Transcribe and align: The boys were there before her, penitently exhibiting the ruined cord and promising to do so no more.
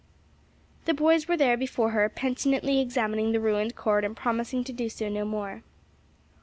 The 0.85 0.95
boys 0.95 1.27
were 1.27 1.37
there 1.37 1.55
before 1.55 1.91
her, 1.91 2.09
penitently 2.09 2.79
exhibiting 2.81 3.33
the 3.33 3.39
ruined 3.39 3.75
cord 3.75 4.03
and 4.03 4.17
promising 4.17 4.63
to 4.63 4.73
do 4.73 4.89
so 4.89 5.07
no 5.09 5.25
more. 5.25 5.61